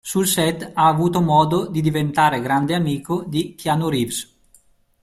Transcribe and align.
Sul 0.03 0.25
set 0.25 0.63
ha 0.73 0.87
avuto 0.87 1.21
modo 1.21 1.67
di 1.69 1.79
diventare 1.79 2.41
grande 2.41 2.73
amico 2.73 3.23
di 3.23 3.53
Keanu 3.55 3.87
Reeves. 3.87 4.33